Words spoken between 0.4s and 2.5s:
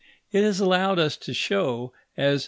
has allowed us to show, as M.